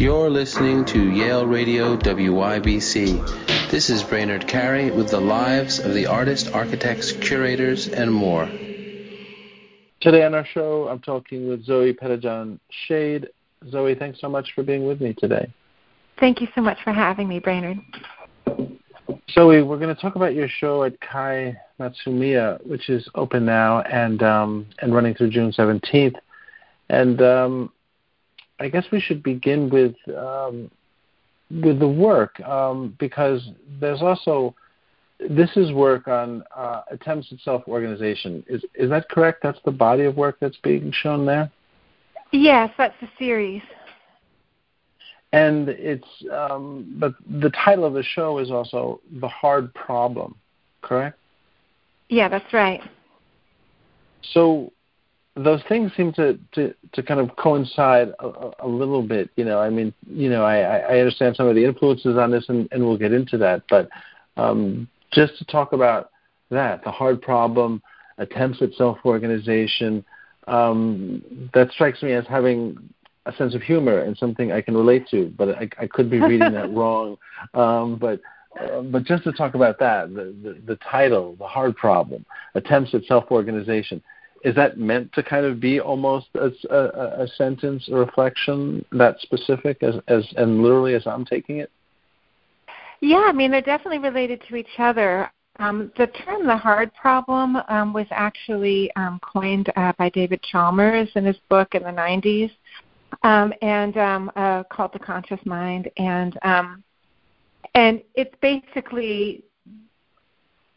[0.00, 3.68] You're listening to Yale Radio WYBC.
[3.70, 8.46] This is Brainard Carey with the lives of the artists, architects, curators, and more.
[10.00, 12.58] Today on our show, I'm talking with Zoe Pettijohn
[12.88, 13.28] Schade.
[13.70, 15.52] Zoe, thanks so much for being with me today.
[16.18, 17.80] Thank you so much for having me, Brainard.
[19.30, 23.82] Zoe, we're going to talk about your show at Kai Matsumiya, which is open now
[23.82, 26.16] and um, and running through June 17th.
[26.88, 27.72] And um,
[28.60, 30.70] I guess we should begin with um,
[31.50, 33.48] with the work um, because
[33.80, 34.54] there's also
[35.28, 38.44] this is work on uh, attempts at self-organization.
[38.46, 39.42] Is is that correct?
[39.42, 41.50] That's the body of work that's being shown there.
[42.32, 43.62] Yes, that's the series.
[45.32, 50.36] And it's um, but the title of the show is also the hard problem,
[50.82, 51.18] correct?
[52.08, 52.80] Yeah, that's right.
[54.32, 54.72] So
[55.36, 59.30] those things seem to, to, to kind of coincide a, a, little bit.
[59.36, 62.44] You know, I mean, you know, I, I understand some of the influences on this,
[62.48, 63.62] and, and we'll get into that.
[63.68, 63.88] But
[64.36, 66.10] um, just to talk about
[66.50, 67.80] that, the hard problem,
[68.18, 70.04] attempts at self-organization,
[70.48, 71.22] um,
[71.54, 72.76] that strikes me as having
[73.26, 75.32] a sense of humor and something I can relate to.
[75.38, 77.16] But I, I could be reading that wrong.
[77.54, 78.20] Um, but
[78.60, 82.26] uh, but just to talk about that, the, the, the title, the hard problem,
[82.56, 84.02] attempts at self-organization
[84.42, 89.20] is that meant to kind of be almost as a, a sentence, a reflection that
[89.20, 91.70] specific as, as and literally as I'm taking it?
[93.00, 95.30] Yeah, I mean they're definitely related to each other.
[95.58, 101.08] Um, the term "the hard problem" um, was actually um, coined uh, by David Chalmers
[101.14, 102.50] in his book in the '90s,
[103.22, 106.84] um, and um, uh, called "The Conscious Mind," and um,
[107.74, 109.44] and it's basically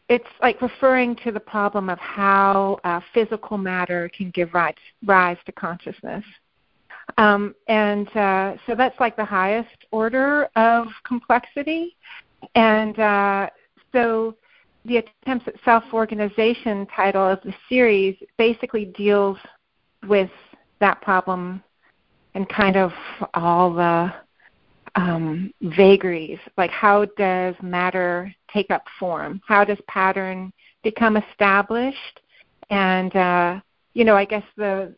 [0.08, 4.74] it's like referring to the problem of how uh, physical matter can give rise,
[5.04, 6.24] rise to consciousness.
[7.18, 11.96] Um, and uh, so that's like the highest order of complexity.
[12.54, 13.50] And uh,
[13.92, 14.36] so
[14.84, 19.38] the attempts at self-organization title of the series basically deals
[20.06, 20.30] with
[20.80, 21.62] that problem
[22.34, 22.92] and kind of
[23.32, 24.12] all the
[24.96, 29.40] um, vagaries, like how does matter take up form?
[29.46, 32.20] How does pattern become established?
[32.70, 33.60] And uh,
[33.94, 34.94] you know, I guess the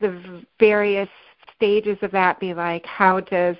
[0.00, 1.08] the various
[1.54, 3.56] stages of that be like how does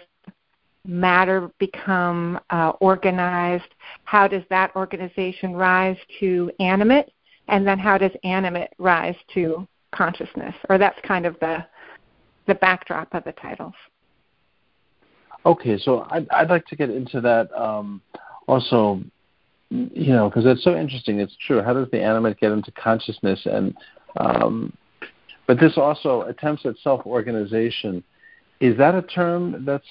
[0.87, 3.75] matter become uh, organized?
[4.05, 7.11] How does that organization rise to animate?
[7.49, 10.55] And then how does animate rise to consciousness?
[10.69, 11.65] Or that's kind of the
[12.47, 13.75] the backdrop of the titles.
[15.47, 18.03] Okay, so I'd, I'd like to get into that um,
[18.47, 19.01] also,
[19.71, 21.21] you know, because it's so interesting.
[21.21, 21.63] It's true.
[21.63, 23.41] How does the animate get into consciousness?
[23.47, 23.77] And
[24.17, 24.73] um,
[25.47, 28.03] but this also attempts at self-organization.
[28.61, 29.87] Is that a term that's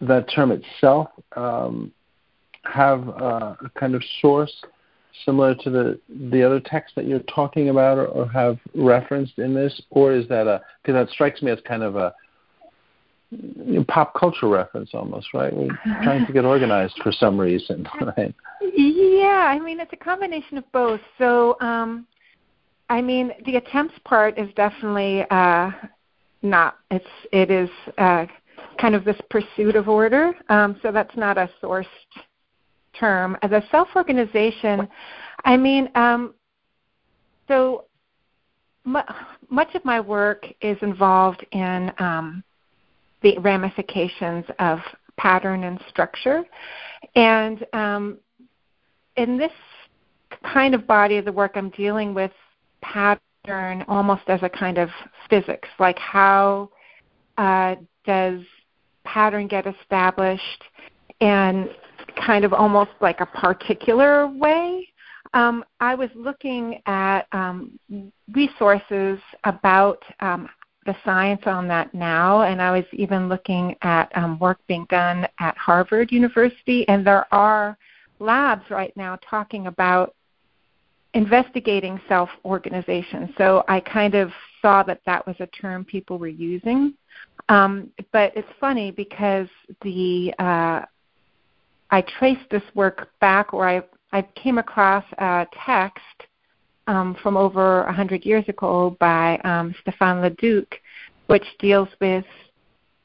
[0.00, 1.92] that term itself um,
[2.62, 4.52] have uh, a kind of source
[5.24, 6.00] similar to the
[6.30, 10.28] the other text that you're talking about, or, or have referenced in this, or is
[10.28, 12.14] that a because that strikes me as kind of a
[13.88, 15.54] pop culture reference almost, right?
[15.54, 18.34] We're trying to get organized for some reason, right?
[18.74, 21.00] Yeah, I mean it's a combination of both.
[21.18, 22.06] So, um,
[22.88, 25.70] I mean the attempts part is definitely uh,
[26.42, 26.78] not.
[26.90, 27.68] It's it is
[27.98, 28.26] uh,
[28.80, 30.32] kind of this pursuit of order.
[30.48, 31.86] Um, so that's not a sourced
[32.98, 33.36] term.
[33.42, 34.88] As a self-organization,
[35.44, 36.34] I mean, um,
[37.46, 37.84] so
[38.84, 42.42] much of my work is involved in um,
[43.22, 44.78] the ramifications of
[45.16, 46.44] pattern and structure.
[47.14, 48.18] And um,
[49.16, 49.52] in this
[50.52, 52.32] kind of body of the work, I'm dealing with
[52.82, 54.88] pattern almost as a kind of
[55.28, 56.70] physics, like how
[57.36, 58.40] uh, does
[59.04, 60.64] pattern get established
[61.20, 61.68] and
[62.24, 64.86] kind of almost like a particular way.
[65.34, 67.78] Um, I was looking at um,
[68.32, 70.48] resources about um,
[70.88, 75.28] the science on that now, and I was even looking at um, work being done
[75.38, 77.76] at Harvard University, and there are
[78.20, 80.14] labs right now talking about
[81.12, 83.34] investigating self organization.
[83.36, 84.30] So I kind of
[84.62, 86.94] saw that that was a term people were using.
[87.50, 89.48] Um, but it's funny because
[89.82, 90.86] the uh,
[91.90, 93.82] I traced this work back, or I
[94.12, 96.00] I came across a text
[96.88, 100.74] um, from over 100 years ago by um, Stefan Leduc,
[101.26, 102.24] which deals with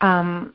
[0.01, 0.53] um,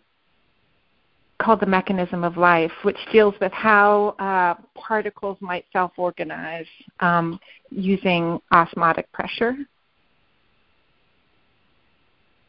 [1.40, 6.66] called the mechanism of life, which deals with how uh, particles might self-organize
[7.00, 7.38] um,
[7.70, 9.54] using osmotic pressure.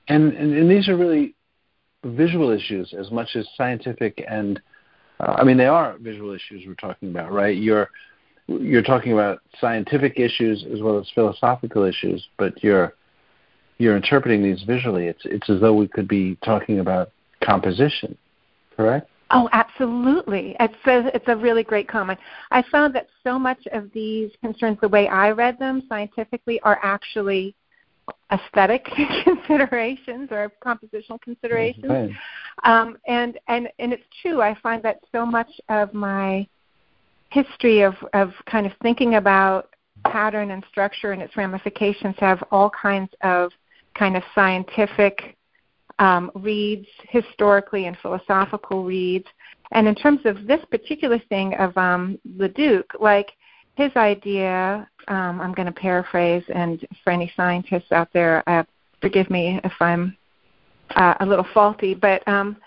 [0.07, 1.35] And, and, and these are really
[2.03, 4.61] visual issues as much as scientific and
[5.19, 7.57] uh, I mean they are visual issues we're talking about, right?
[7.57, 7.89] You're
[8.61, 12.93] you're talking about scientific issues as well as philosophical issues, but you're
[13.77, 15.07] you're interpreting these visually.
[15.07, 17.11] It's it's as though we could be talking about
[17.43, 18.17] composition,
[18.75, 19.09] correct?
[19.31, 20.55] Oh, absolutely.
[20.59, 22.19] It's a, it's a really great comment.
[22.49, 26.79] I found that so much of these concerns, the way I read them scientifically, are
[26.81, 27.55] actually
[28.31, 28.85] aesthetic
[29.23, 32.11] considerations or compositional considerations.
[32.63, 34.41] Um, and, and, and it's true.
[34.41, 36.47] I find that so much of my
[37.29, 39.69] history of, of kind of thinking about
[40.05, 43.51] pattern and structure and its ramifications have all kinds of
[43.95, 45.35] kind of scientific
[45.99, 49.25] um, reads, historically and philosophical reads.
[49.71, 53.31] And in terms of this particular thing of um, Leduc, like
[53.75, 58.63] his idea, um, I'm going to paraphrase, and for any scientists out there, uh,
[59.01, 60.17] forgive me if I'm
[60.95, 62.57] uh, a little faulty, but um,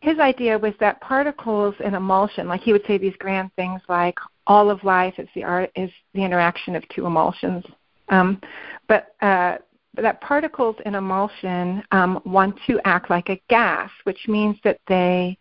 [0.00, 4.18] his idea was that particles in emulsion, like he would say these grand things like
[4.46, 7.64] all of life is the art is the interaction of two emulsions.
[8.08, 8.40] Um,
[8.86, 9.58] but uh,
[9.94, 15.36] that particles in emulsion um, want to act like a gas, which means that they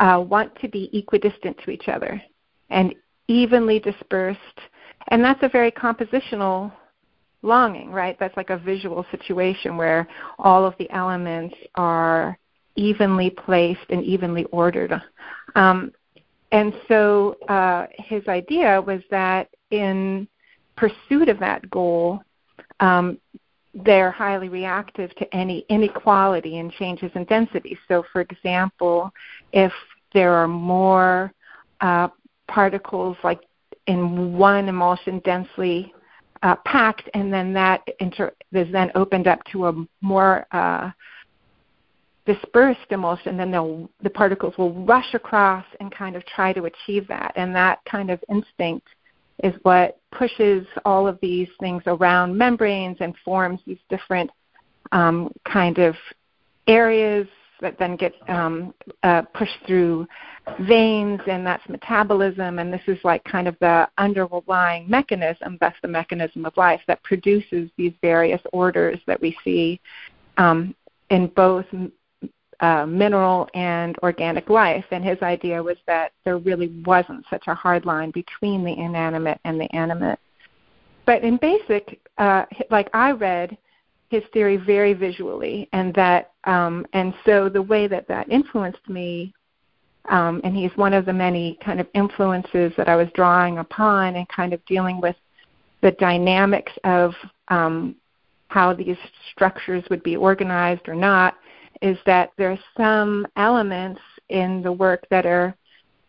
[0.00, 2.20] uh, want to be equidistant to each other
[2.70, 2.94] and
[3.28, 4.38] evenly dispersed.
[5.08, 6.72] And that's a very compositional
[7.42, 8.16] longing, right?
[8.18, 10.08] That's like a visual situation where
[10.38, 12.36] all of the elements are
[12.76, 14.92] evenly placed and evenly ordered.
[15.54, 15.92] Um,
[16.52, 20.28] and so uh, his idea was that in
[20.76, 22.20] pursuit of that goal,
[22.80, 23.18] um,
[23.84, 27.76] they're highly reactive to any inequality in changes in density.
[27.88, 29.12] So, for example,
[29.52, 29.72] if
[30.12, 31.32] there are more
[31.80, 32.08] uh,
[32.46, 33.40] particles like
[33.86, 35.92] in one emulsion densely
[36.42, 40.90] uh, packed, and then that inter- is then opened up to a more uh,
[42.26, 43.50] dispersed emulsion, then
[44.02, 47.32] the particles will rush across and kind of try to achieve that.
[47.36, 48.86] And that kind of instinct
[49.42, 54.30] is what pushes all of these things around membranes and forms these different
[54.92, 55.94] um, kind of
[56.66, 57.26] areas
[57.60, 60.06] that then get um, uh, pushed through
[60.60, 62.58] veins, and that's metabolism.
[62.58, 67.02] And this is like kind of the underlying mechanism, that's the mechanism of life that
[67.02, 69.80] produces these various orders that we see
[70.36, 70.74] um,
[71.10, 71.66] in both
[72.64, 74.86] uh, mineral and organic life.
[74.90, 79.38] And his idea was that there really wasn't such a hard line between the inanimate
[79.44, 80.18] and the animate.
[81.04, 83.58] But in basic, uh, like I read
[84.08, 89.34] his theory very visually, and that, um, and so the way that that influenced me,
[90.08, 94.16] um, and he's one of the many kind of influences that I was drawing upon,
[94.16, 95.16] and kind of dealing with
[95.82, 97.12] the dynamics of
[97.48, 97.96] um,
[98.48, 98.96] how these
[99.32, 101.34] structures would be organized or not
[101.82, 105.54] is that there are some elements in the work that are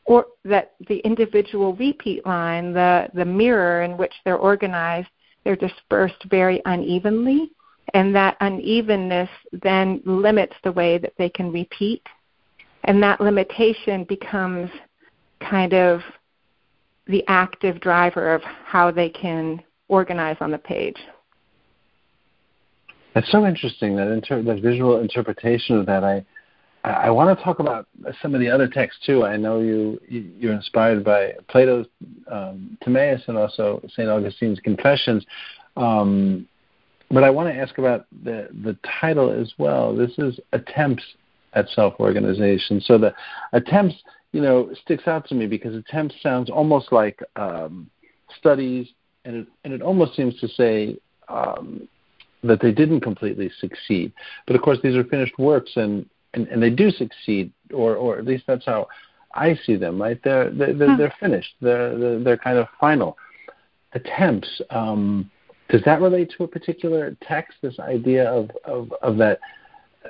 [0.06, 5.08] or that the individual repeat line, the, the mirror in which they're organized,
[5.44, 7.52] they're dispersed very unevenly,
[7.94, 9.30] and that unevenness
[9.64, 12.04] then limits the way that they can repeat.
[12.84, 14.70] And that limitation becomes
[15.40, 16.02] kind of
[17.08, 20.98] the active driver of how they can organize on the page.
[23.16, 26.04] It's so interesting that inter- that visual interpretation of that.
[26.04, 26.26] I
[26.84, 27.88] I want to talk about
[28.22, 29.24] some of the other texts too.
[29.26, 31.88] I know you you're inspired by Plato's
[32.30, 35.26] um, Timaeus and also Saint Augustine's Confessions.
[35.78, 36.48] Um,
[37.10, 39.96] but I want to ask about the the title as well.
[39.96, 41.04] This is attempts
[41.54, 42.82] at self-organization.
[42.82, 43.14] So the
[43.54, 43.96] attempts,
[44.34, 47.90] you know, sticks out to me because attempts sounds almost like um,
[48.38, 48.88] studies,
[49.24, 50.98] and it and it almost seems to say
[51.30, 51.88] um,
[52.48, 54.14] that they didn't completely succeed.
[54.46, 58.18] But of course, these are finished works, and, and, and they do succeed, or, or
[58.18, 58.88] at least that's how
[59.34, 60.02] I see them.
[60.02, 60.20] Right?
[60.24, 60.98] They're they're, they're, hmm.
[60.98, 61.54] they're finished.
[61.62, 63.18] They're, they're, they're kind of final
[63.94, 64.62] attempts.
[64.70, 65.32] Um,
[65.70, 67.58] does that relate to a particular text?
[67.62, 69.40] This idea of of, of that
[70.06, 70.10] uh,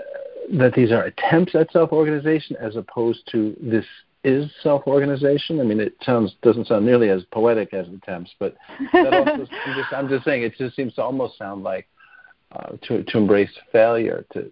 [0.60, 3.86] that these are attempts at self-organization as opposed to this
[4.26, 5.62] is self-organization.
[5.62, 8.56] I mean, it sounds doesn't sound nearly as poetic as attempts, but
[8.94, 11.88] also, I'm just I'm just saying it just seems to almost sound like
[12.56, 14.50] uh, to to embrace failure to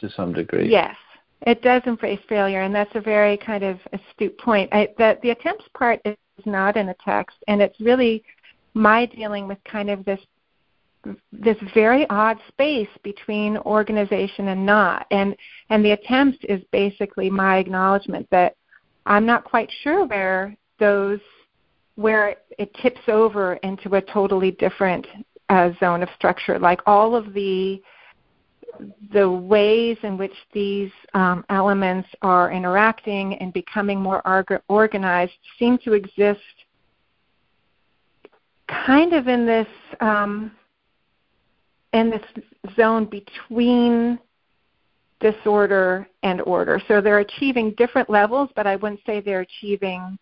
[0.00, 0.68] to some degree.
[0.70, 0.96] Yes,
[1.42, 4.68] it does embrace failure, and that's a very kind of astute point.
[4.72, 8.22] I, the the attempts part is not in the text, and it's really
[8.74, 10.20] my dealing with kind of this
[11.32, 15.36] this very odd space between organization and not and
[15.70, 18.56] and the attempt is basically my acknowledgement that
[19.04, 21.20] i'm not quite sure where those
[21.96, 25.06] where it tips over into a totally different
[25.54, 26.58] uh, zone of structure.
[26.58, 27.80] Like all of the
[29.12, 34.20] the ways in which these um, elements are interacting and becoming more
[34.68, 36.40] organized seem to exist
[38.86, 39.68] kind of in this
[40.00, 40.50] um,
[41.92, 42.22] in this
[42.74, 44.18] zone between
[45.20, 46.80] disorder and order.
[46.88, 50.18] So they're achieving different levels, but I wouldn't say they're achieving,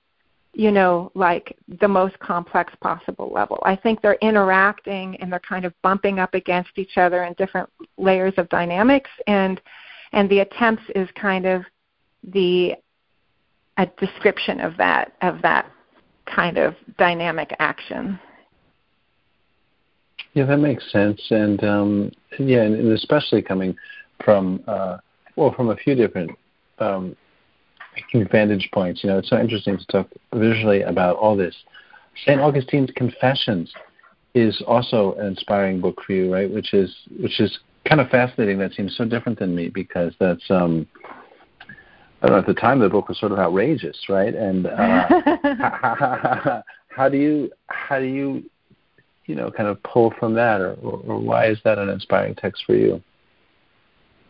[0.54, 3.59] you know, like the most complex possible level.
[3.64, 7.71] I think they're interacting and they're kind of bumping up against each other in different
[7.97, 9.61] layers of dynamics and
[10.12, 11.62] and the attempts is kind of
[12.23, 12.75] the
[13.78, 15.71] a description of that of that
[16.26, 18.18] kind of dynamic action.
[20.35, 23.76] Yeah, that makes sense, and um, yeah, and, especially coming
[24.25, 24.99] from uh,
[25.37, 26.30] well, from a few different
[26.78, 27.16] um,
[28.30, 29.02] vantage points.
[29.02, 31.54] You know, it's so interesting to talk visually about all this.
[32.26, 33.72] Saint Augustine's Confessions
[34.34, 36.50] is also an inspiring book for you, right?
[36.50, 37.58] Which is which is
[37.88, 38.58] kind of fascinating.
[38.58, 40.87] That seems so different than me because that's um,
[42.22, 42.38] I don't know.
[42.38, 44.34] At the time, the book was sort of outrageous, right?
[44.34, 45.06] And uh,
[45.82, 48.44] how, how do you how do you
[49.26, 52.64] you know, kind of pull from that, or, or why is that an inspiring text
[52.66, 53.02] for you?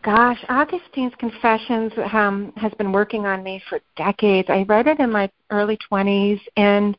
[0.03, 4.49] Gosh, Augustine's Confessions um, has been working on me for decades.
[4.49, 6.97] I read it in my early 20s, and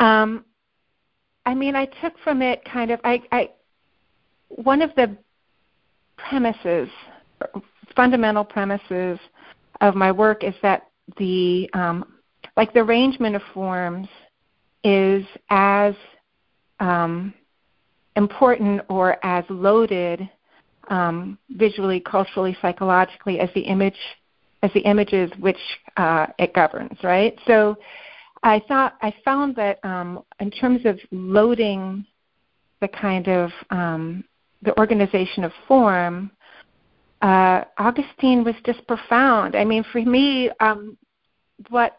[0.00, 0.44] um,
[1.44, 3.50] I mean, I took from it kind of I, I
[4.48, 5.14] one of the
[6.16, 6.88] premises,
[7.94, 9.18] fundamental premises
[9.82, 12.14] of my work is that the um,
[12.56, 14.08] like the arrangement of forms
[14.84, 15.94] is as
[16.80, 17.34] um,
[18.16, 20.28] important or as loaded
[20.88, 23.98] um, visually, culturally, psychologically as the image
[24.62, 25.58] as the images which
[25.96, 27.38] uh, it governs, right?
[27.46, 27.76] So
[28.42, 32.06] I thought I found that um, in terms of loading
[32.80, 34.24] the kind of um,
[34.62, 36.30] the organization of form,
[37.22, 39.56] uh, Augustine was just profound.
[39.56, 40.96] I mean, for me, um,
[41.70, 41.98] what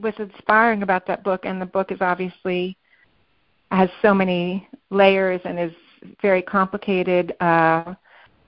[0.00, 2.76] was inspiring about that book, and the book is obviously
[3.70, 5.72] has so many layers and is
[6.20, 7.94] very complicated uh,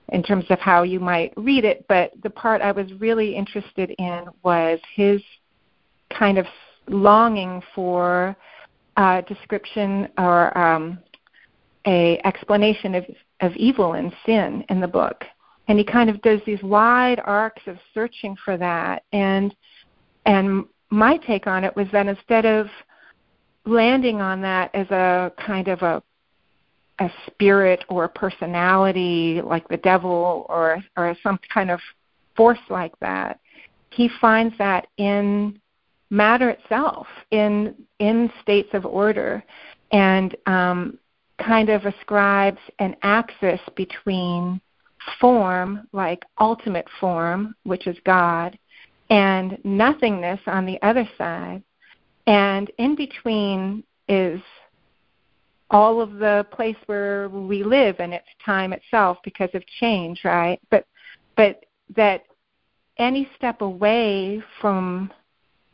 [0.09, 1.85] in terms of how you might read it.
[1.87, 5.21] But the part I was really interested in was his
[6.17, 6.45] kind of
[6.87, 8.35] longing for
[8.97, 10.99] a description or um,
[11.87, 13.05] a explanation of,
[13.41, 15.23] of evil and sin in the book.
[15.67, 19.03] And he kind of does these wide arcs of searching for that.
[19.13, 19.55] And
[20.25, 22.67] and my take on it was that instead of
[23.65, 26.03] landing on that as a kind of a
[26.99, 31.79] a spirit or a personality like the devil or or some kind of
[32.35, 33.39] force like that
[33.89, 35.59] he finds that in
[36.09, 39.43] matter itself in in states of order
[39.91, 40.97] and um,
[41.39, 44.61] kind of ascribes an axis between
[45.19, 48.57] form like ultimate form which is god
[49.09, 51.61] and nothingness on the other side
[52.27, 54.39] and in between is
[55.73, 60.59] all of the place where we live and its time itself because of change, right?
[60.69, 60.85] But
[61.35, 61.65] but
[61.95, 62.23] that
[62.97, 65.11] any step away from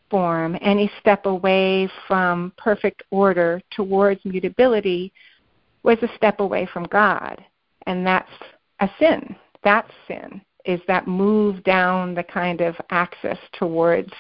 [0.10, 5.12] form, any step away from perfect order towards mutability
[5.84, 7.44] was a step away from God.
[7.86, 8.32] And that's
[8.79, 9.36] a sin.
[9.63, 14.12] That's sin, is that move down the kind of axis towards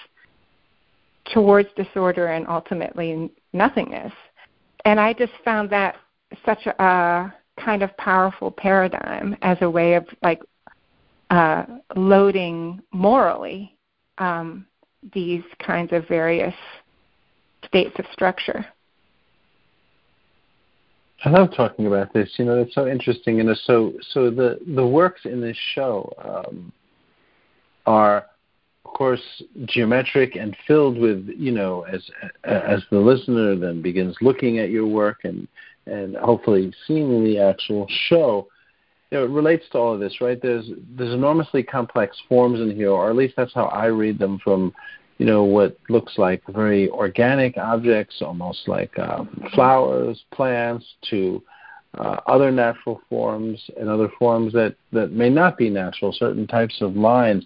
[1.33, 4.11] towards disorder and ultimately nothingness.
[4.89, 5.97] And I just found that
[6.43, 7.31] such a,
[7.63, 10.41] kind of powerful paradigm as a way of like
[11.29, 11.65] uh,
[11.95, 13.77] loading morally
[14.17, 14.65] um,
[15.13, 16.55] these kinds of various
[17.67, 18.65] states of structure.
[21.23, 22.31] I love talking about this.
[22.37, 26.71] You know, it's so interesting, and so so the the works in this show um,
[27.85, 28.25] are
[28.99, 32.03] course, geometric and filled with, you know, as
[32.43, 35.47] as the listener then begins looking at your work and
[35.85, 38.47] and hopefully seeing the actual show,
[39.09, 40.39] you know, it relates to all of this, right?
[40.41, 44.37] There's there's enormously complex forms in here, or at least that's how I read them
[44.43, 44.73] from,
[45.17, 49.23] you know, what looks like very organic objects, almost like uh,
[49.55, 51.41] flowers, plants, to
[51.97, 56.81] uh, other natural forms and other forms that, that may not be natural, certain types
[56.81, 57.45] of lines.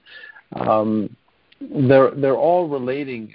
[0.53, 1.15] Um,
[1.71, 3.33] they're they're all relating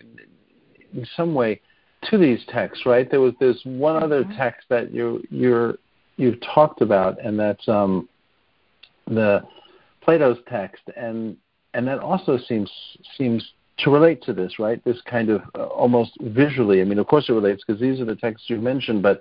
[0.95, 1.61] in some way
[2.05, 3.11] to these texts, right?
[3.11, 4.05] There was this one mm-hmm.
[4.05, 5.77] other text that you you're
[6.17, 8.09] you've talked about, and that's um,
[9.07, 9.43] the
[10.03, 11.37] Plato's text, and
[11.75, 12.71] and that also seems
[13.17, 14.83] seems to relate to this, right?
[14.85, 16.81] This kind of uh, almost visually.
[16.81, 19.21] I mean, of course, it relates because these are the texts you mentioned, but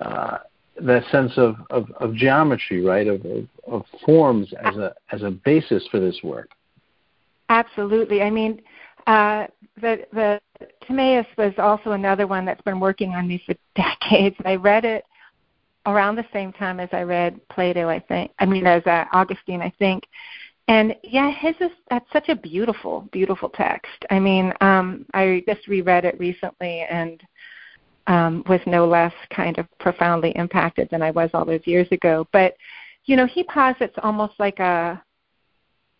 [0.00, 0.38] uh,
[0.80, 5.30] that sense of, of, of geometry, right, of, of, of forms as a as a
[5.30, 6.50] basis for this work.
[7.48, 8.22] Absolutely.
[8.22, 8.60] I mean,
[9.06, 9.46] uh,
[9.80, 10.40] the the
[10.86, 14.36] Timaeus was also another one that's been working on me for decades.
[14.44, 15.04] I read it
[15.86, 17.88] around the same time as I read Plato.
[17.88, 18.30] I think.
[18.38, 20.04] I mean, as uh, Augustine, I think.
[20.68, 24.04] And yeah, his is that's such a beautiful, beautiful text.
[24.10, 27.20] I mean, um, I just reread it recently and
[28.06, 32.26] um, was no less kind of profoundly impacted than I was all those years ago.
[32.32, 32.56] But
[33.04, 35.02] you know, he posits almost like a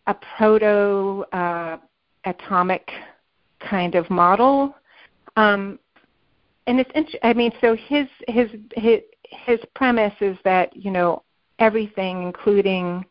[0.07, 1.77] a proto uh,
[2.25, 2.89] atomic
[3.61, 4.75] kind of model.
[5.37, 5.79] Um,
[6.67, 11.23] and it's int- I mean, so his his his his premise is that you know
[11.59, 13.05] everything, including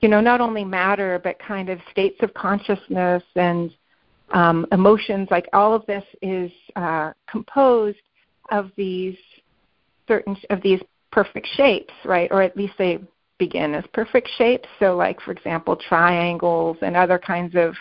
[0.00, 3.74] you know not only matter but kind of states of consciousness and
[4.32, 7.98] um, emotions, like all of this is uh, composed
[8.50, 9.16] of these
[10.08, 10.80] certain of these
[11.12, 12.30] perfect shapes, right?
[12.30, 12.98] Or at least they
[13.38, 14.68] begin as perfect shapes.
[14.78, 17.74] So, like for example, triangles and other kinds of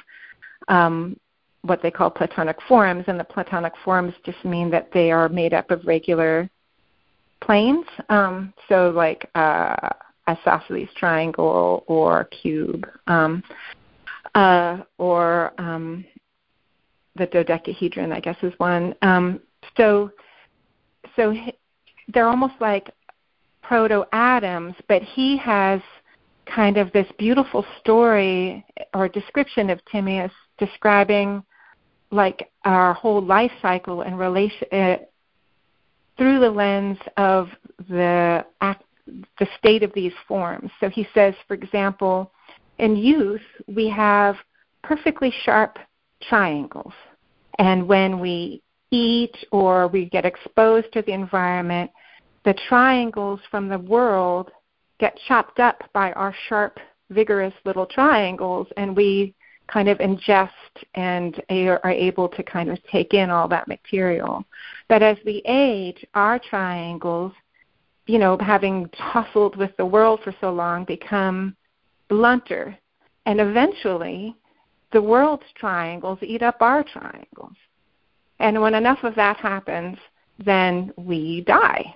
[0.67, 1.17] um,
[1.61, 5.53] what they call platonic forms, and the platonic forms just mean that they are made
[5.53, 6.49] up of regular
[7.41, 7.85] planes.
[8.09, 9.89] Um, so, like uh,
[10.29, 13.43] isosceles triangle or cube, um,
[14.33, 16.05] uh, or um,
[17.15, 18.93] the dodecahedron, I guess, is one.
[19.01, 19.39] Um,
[19.77, 20.11] so,
[21.15, 21.33] so
[22.09, 22.91] they're almost like
[23.67, 25.81] proto atoms, but he has
[26.45, 31.43] kind of this beautiful story or description of Timaeus describing
[32.11, 34.97] like our whole life cycle and relation uh,
[36.17, 37.49] through the lens of
[37.89, 38.83] the act,
[39.39, 40.71] the state of these forms.
[40.79, 42.31] So he says, for example,
[42.77, 44.35] in youth we have
[44.83, 45.77] perfectly sharp
[46.21, 46.93] triangles,
[47.57, 51.91] and when we eat or we get exposed to the environment,
[52.45, 54.51] the triangles from the world
[54.99, 59.33] get chopped up by our sharp, vigorous little triangles, and we
[59.67, 60.49] kind of ingest
[60.93, 64.45] and are able to kind of take in all that material.
[64.87, 67.33] But as we age, our triangles,
[68.05, 71.55] you know, having tussled with the world for so long, become
[72.09, 72.77] blunter.
[73.25, 74.35] And eventually,
[74.93, 77.55] the world's triangles eat up our triangles.
[78.37, 79.97] And when enough of that happens,
[80.37, 81.95] then we die.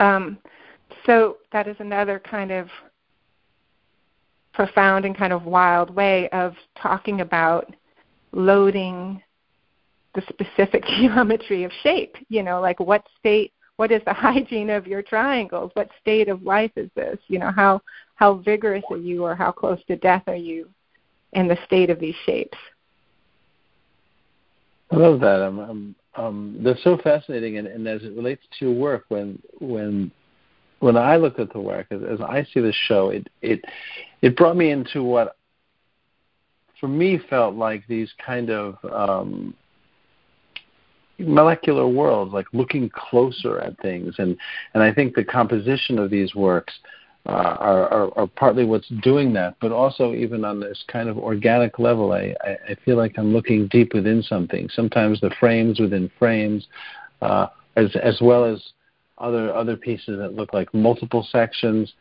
[0.00, 0.38] Um,
[1.06, 2.68] so that is another kind of
[4.52, 7.74] profound and kind of wild way of talking about
[8.32, 9.22] loading
[10.14, 12.16] the specific geometry of shape.
[12.28, 15.70] You know, like what state, what is the hygiene of your triangles?
[15.74, 17.18] What state of life is this?
[17.28, 17.82] You know, how
[18.16, 20.68] how vigorous are you, or how close to death are you
[21.32, 22.56] in the state of these shapes?
[24.92, 25.42] I love that.
[25.42, 29.40] I'm, I'm um, they're so fascinating, and, and, as it relates to your work, when
[29.58, 30.10] when
[30.80, 33.64] when I look at the work, as, as I see the show, it it
[34.22, 35.36] it brought me into what
[36.80, 39.54] for me felt like these kind of um,
[41.18, 44.36] molecular worlds, like looking closer at things, and
[44.74, 46.74] and I think the composition of these works
[47.26, 51.78] uh, are, are, partly what's doing that, but also even on this kind of organic
[51.78, 54.68] level, I, I, I feel like I'm looking deep within something.
[54.68, 56.66] Sometimes the frames within frames,
[57.22, 58.62] uh, as as well as
[59.16, 61.94] other other pieces that look like multiple sections,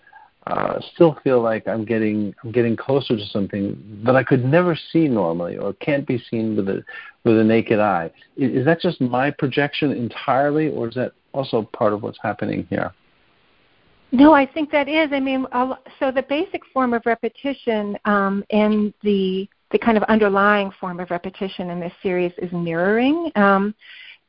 [0.48, 4.78] uh, still feel like I'm getting I'm getting closer to something that I could never
[4.92, 6.84] see normally or can't be seen with a
[7.24, 8.12] with a naked eye.
[8.36, 12.68] Is, is that just my projection entirely, or is that also part of what's happening
[12.70, 12.94] here?
[14.14, 15.10] No, I think that is.
[15.12, 15.48] I mean,
[16.00, 21.10] so the basic form of repetition um, and the the kind of underlying form of
[21.10, 23.32] repetition in this series is mirroring.
[23.36, 23.74] Um,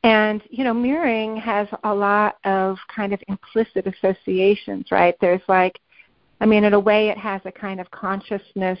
[0.03, 5.15] and you know, mirroring has a lot of kind of implicit associations, right?
[5.21, 5.79] There's like,
[6.41, 8.79] I mean, in a way, it has a kind of consciousness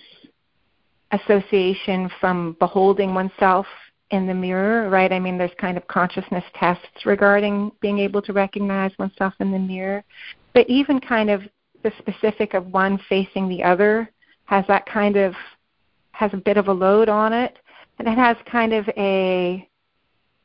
[1.11, 3.67] association from beholding oneself
[4.09, 5.11] in the mirror, right?
[5.11, 9.59] I mean, there's kind of consciousness tests regarding being able to recognize oneself in the
[9.59, 10.03] mirror.
[10.55, 11.43] But even kind of
[11.83, 14.09] the specific of one facing the other
[14.45, 15.35] has that kind of
[16.13, 17.57] has a bit of a load on it,
[17.99, 19.69] and it has kind of a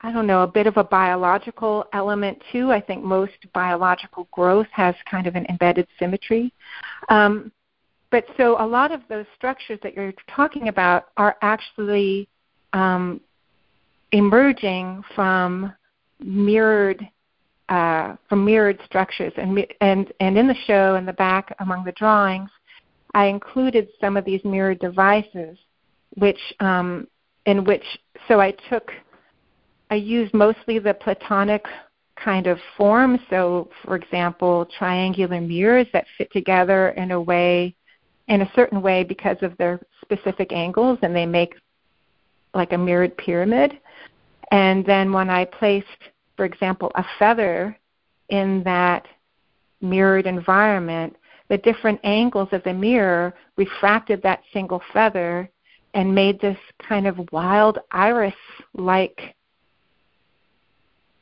[0.03, 2.73] I don't know, a bit of a biological element too.
[2.73, 6.55] I think most biological growth has kind of an embedded symmetry.
[7.11, 7.53] Um,
[8.11, 12.29] but so a lot of those structures that you're talking about are actually
[12.73, 13.21] um,
[14.13, 15.73] emerging from
[16.19, 17.07] mirrored
[17.71, 19.33] uh, from mirrored structures.
[19.37, 22.51] And, and, and in the show, in the back among the drawings,
[23.15, 25.57] I included some of these mirrored devices,
[26.17, 27.07] which um,
[27.47, 27.85] in which
[28.29, 28.93] so I took
[29.91, 31.65] I used mostly the Platonic
[32.17, 33.19] kind of forms.
[33.29, 37.75] So, for example, triangular mirrors that fit together in a way,
[38.29, 41.55] in a certain way because of their specific angles, and they make
[42.55, 43.81] like a mirrored pyramid.
[44.53, 45.87] And then when I placed,
[46.41, 47.79] for example, a feather
[48.31, 49.07] in that
[49.83, 51.15] mirrored environment,
[51.51, 55.51] the different angles of the mirror refracted that single feather
[55.93, 56.57] and made this
[56.89, 58.33] kind of wild iris
[58.73, 59.35] like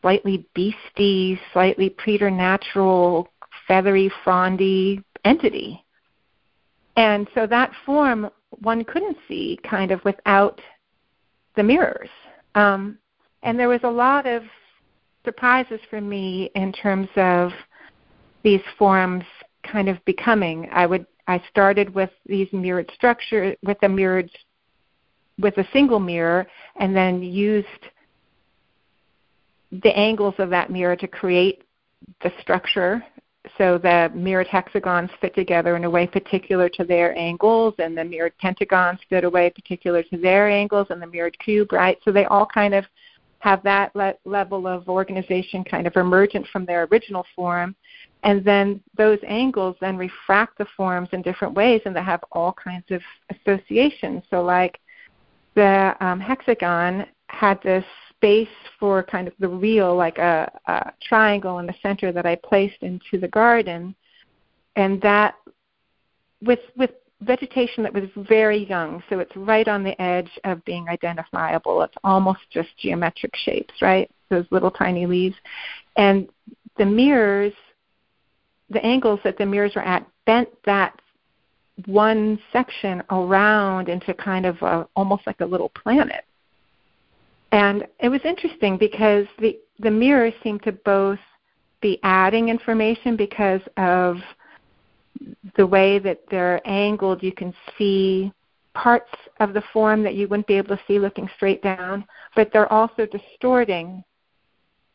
[0.03, 3.29] slightly beastie, slightly preternatural,
[3.67, 5.85] feathery, frondy entity.
[6.95, 10.61] And so that form one couldn't see kind of without
[11.57, 12.11] the mirrors.
[12.55, 12.99] Um,
[13.43, 14.45] and there was a lot of
[15.25, 17.51] surprises for me in terms of
[18.43, 19.25] these forms
[19.63, 20.69] kind of becoming.
[20.73, 24.31] I would I started with these mirrored structure with a mirrored
[25.39, 27.67] with a single mirror and then used
[29.71, 31.63] the angles of that mirror to create
[32.23, 33.05] the structure
[33.57, 38.05] so the mirrored hexagons fit together in a way particular to their angles and the
[38.05, 42.11] mirrored pentagons fit a way particular to their angles and the mirrored cube right so
[42.11, 42.85] they all kind of
[43.41, 47.75] have that le- level of organization kind of emergent from their original form.
[48.25, 52.53] And then those angles then refract the forms in different ways and they have all
[52.53, 54.25] kinds of associations.
[54.29, 54.81] So like
[55.55, 58.49] the um, hexagon had this space
[58.81, 62.83] for kind of the real, like a, a triangle in the center that I placed
[62.83, 63.95] into the garden,
[64.77, 65.35] and that
[66.43, 70.89] with with vegetation that was very young, so it's right on the edge of being
[70.89, 71.83] identifiable.
[71.83, 74.11] It's almost just geometric shapes, right?
[74.31, 75.35] Those little tiny leaves.
[75.97, 76.29] And
[76.77, 77.53] the mirrors,
[78.71, 80.99] the angles that the mirrors were at, bent that
[81.87, 86.25] one section around into kind of a, almost like a little planet.
[87.53, 91.19] And it was interesting because the, the mirrors seemed to both
[91.81, 94.17] be adding information because of
[95.57, 97.23] the way that they're angled.
[97.23, 98.33] You can see
[98.75, 102.05] parts of the form that you wouldn't be able to see looking straight down,
[102.37, 104.05] but they're also distorting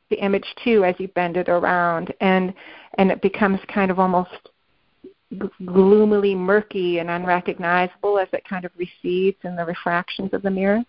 [0.09, 2.53] the image too as you bend it around and
[2.97, 4.49] and it becomes kind of almost
[5.65, 10.83] gloomily murky and unrecognizable as it kind of recedes in the refractions of the mirror.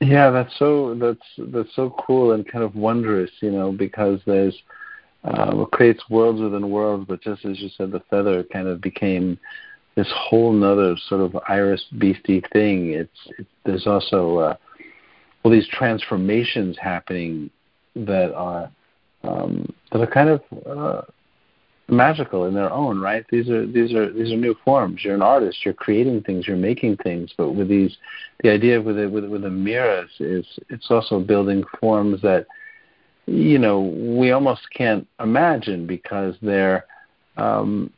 [0.00, 4.56] Yeah, that's so that's that's so cool and kind of wondrous, you know, because there's
[5.24, 9.38] uh, creates worlds within worlds, but just as you said, the feather kind of became
[9.94, 12.90] this whole nother sort of iris beastie thing.
[12.90, 14.56] It's it, there's also uh,
[15.42, 17.50] all these transformations happening
[17.96, 18.70] that are
[19.22, 21.02] um, that are kind of uh,
[21.88, 23.24] magical in their own right?
[23.30, 25.04] These are these are these are new forms.
[25.04, 25.58] You're an artist.
[25.64, 26.46] You're creating things.
[26.46, 27.32] You're making things.
[27.36, 27.96] But with these
[28.42, 32.46] the idea with it with with the mirrors is it's also building forms that
[33.26, 36.84] you know we almost can't imagine because they're
[37.36, 37.90] um,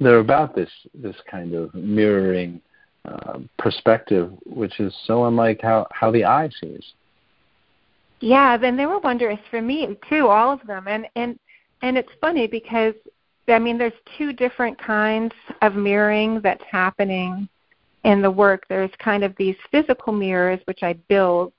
[0.00, 2.60] they're about this this kind of mirroring
[3.04, 6.92] uh, perspective which is so unlike how how the eye sees
[8.20, 11.38] yeah then they were wondrous for me too all of them and and
[11.82, 12.94] and it's funny because
[13.52, 17.48] I mean, there's two different kinds of mirroring that's happening
[18.04, 18.64] in the work.
[18.68, 21.52] There's kind of these physical mirrors, which I build,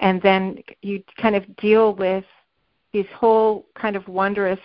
[0.00, 2.24] and then you kind of deal with
[2.92, 4.58] these whole kind of wondrous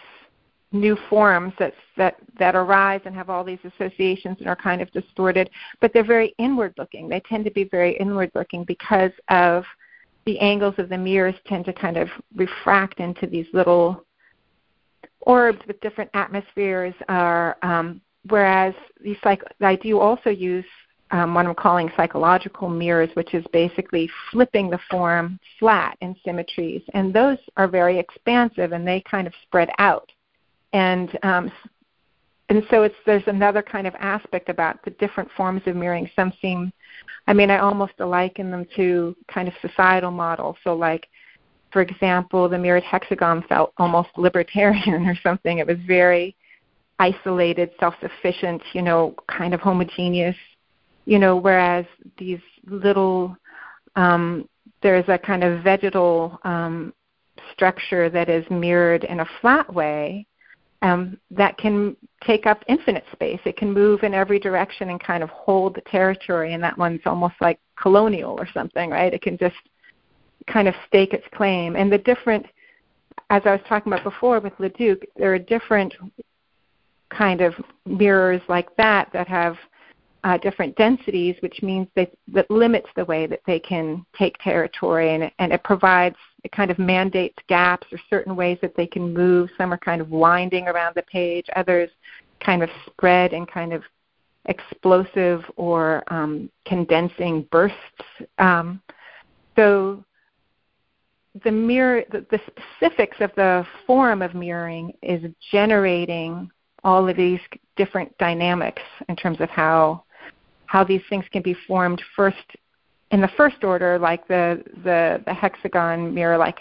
[0.71, 4.91] new forms that that that arise and have all these associations and are kind of
[4.91, 7.07] distorted, but they're very inward looking.
[7.07, 9.63] They tend to be very inward looking because of
[10.25, 14.05] the angles of the mirrors tend to kind of refract into these little
[15.21, 20.65] orbs with different atmospheres are um, whereas these like I do also use
[21.11, 26.81] um, what I'm calling psychological mirrors, which is basically flipping the form flat in symmetries,
[26.93, 30.11] and those are very expansive and they kind of spread out,
[30.73, 31.51] and um,
[32.49, 36.09] and so it's there's another kind of aspect about the different forms of mirroring.
[36.15, 36.73] Some seem,
[37.27, 40.57] I mean, I almost liken them to kind of societal models.
[40.63, 41.07] So like
[41.75, 45.57] for example, the mirrored hexagon felt almost libertarian or something.
[45.57, 46.33] It was very
[46.99, 50.37] isolated, self-sufficient, you know, kind of homogeneous,
[51.05, 51.85] you know, whereas
[52.17, 53.35] these little,
[53.95, 54.47] um,
[54.81, 56.93] there's a kind of vegetal um,
[57.53, 60.25] structure that is mirrored in a flat way
[60.81, 63.39] um, that can take up infinite space.
[63.45, 67.01] It can move in every direction and kind of hold the territory, and that one's
[67.05, 69.13] almost like colonial or something, right?
[69.13, 69.55] It can just
[70.47, 71.75] kind of stake its claim.
[71.75, 72.45] And the different,
[73.29, 75.93] as I was talking about before with Leduc, there are different
[77.09, 77.53] kind of
[77.85, 79.55] mirrors like that that have
[80.25, 85.13] uh, different densities, which means they, that limits the way that they can take territory,
[85.13, 89.13] and, and it provides it kind of mandates gaps or certain ways that they can
[89.13, 89.49] move.
[89.55, 91.45] Some are kind of winding around the page.
[91.55, 91.91] Others
[92.43, 93.83] kind of spread and kind of
[94.45, 97.77] explosive or um, condensing bursts.
[98.39, 98.81] Um,
[99.55, 100.03] so
[101.43, 102.39] the mirror, the, the
[102.79, 106.49] specifics of the form of mirroring is generating
[106.83, 107.39] all of these
[107.75, 110.03] different dynamics in terms of how
[110.75, 112.47] how these things can be formed first
[113.11, 116.57] in the first order, like the the, the hexagon mirror, like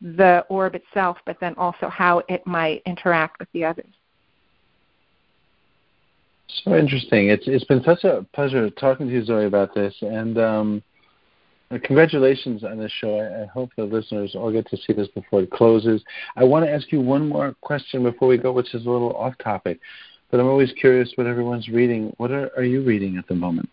[0.00, 3.94] the orb itself, but then also how it might interact with the others.
[6.64, 7.28] So interesting.
[7.28, 10.82] It's it's been such a pleasure talking to you, Zoe, about this, and um,
[11.84, 13.20] congratulations on this show.
[13.20, 16.02] I, I, hope the listeners all get to see this before it closes.
[16.34, 19.14] I want to ask you one more question before we go, which is a little
[19.14, 19.78] off topic,
[20.32, 22.12] but I'm always curious what everyone's reading.
[22.16, 23.68] What are, are you reading at the moment?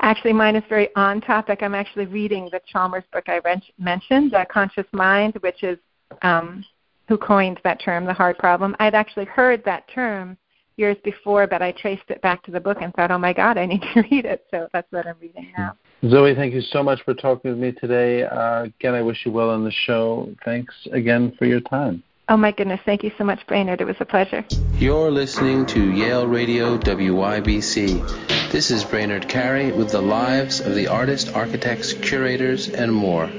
[0.00, 1.62] Actually, mine is very on topic.
[1.62, 3.40] I'm actually reading the Chalmers book I
[3.78, 5.78] mentioned, uh, Conscious Mind, which is
[6.20, 6.62] um,
[7.08, 8.76] who coined that term, the hard problem.
[8.78, 10.36] I'd actually heard that term
[10.76, 13.56] years before, but I traced it back to the book and thought, oh my God,
[13.56, 14.44] I need to read it.
[14.50, 15.76] So that's what I'm reading now.
[16.10, 18.24] Zoe, thank you so much for talking with me today.
[18.24, 20.34] Uh, again, I wish you well on the show.
[20.44, 22.02] Thanks again for your time.
[22.28, 23.80] Oh my goodness, thank you so much, Brainard.
[23.80, 24.44] It was a pleasure.
[24.78, 28.50] You're listening to Yale Radio WYBC.
[28.50, 33.30] This is Brainard Carey with the lives of the artists, architects, curators, and more.